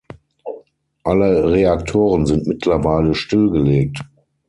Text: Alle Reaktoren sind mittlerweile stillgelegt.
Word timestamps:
Alle 1.03 1.51
Reaktoren 1.51 2.25
sind 2.25 2.47
mittlerweile 2.47 3.13
stillgelegt. 3.13 3.99